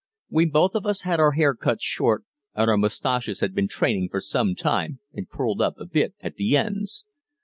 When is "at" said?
6.21-6.37